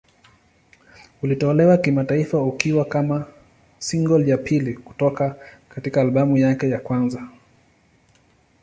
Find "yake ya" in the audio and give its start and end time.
6.37-6.79